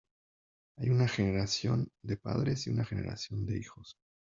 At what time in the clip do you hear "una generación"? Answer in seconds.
0.89-1.91, 2.71-3.45